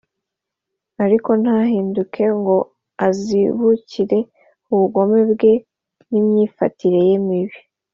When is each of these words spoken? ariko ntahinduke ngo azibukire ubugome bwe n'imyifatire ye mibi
ariko 1.03 1.29
ntahinduke 1.41 2.23
ngo 2.39 2.57
azibukire 3.07 4.19
ubugome 4.73 5.19
bwe 5.31 5.53
n'imyifatire 6.09 6.99
ye 7.09 7.17
mibi 7.27 7.59